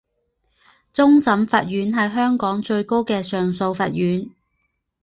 [0.91, 4.31] 终审法院是香港最高的上诉法院。